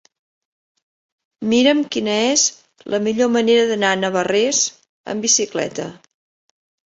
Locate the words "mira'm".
1.49-1.81